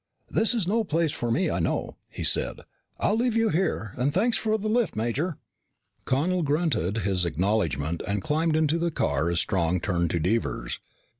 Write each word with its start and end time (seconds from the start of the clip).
"This 0.31 0.55
is 0.55 0.65
no 0.67 0.83
place 0.83 1.11
for 1.11 1.29
me, 1.29 1.51
I 1.51 1.59
know," 1.59 1.95
he 2.09 2.23
said. 2.23 2.61
"I'll 2.99 3.15
leave 3.15 3.37
you 3.37 3.49
here. 3.49 3.93
And 3.97 4.11
thanks 4.11 4.35
for 4.35 4.57
the 4.57 4.67
lift, 4.67 4.95
Major." 4.95 5.37
Connel 6.05 6.41
grunted 6.41 6.97
his 7.05 7.23
acknowledgment 7.23 8.01
and 8.07 8.19
climbed 8.19 8.55
into 8.55 8.79
the 8.79 8.89
car 8.89 9.29
as 9.29 9.39
Strong 9.39 9.81
turned 9.81 10.09
to 10.09 10.19
Devers. 10.19 10.79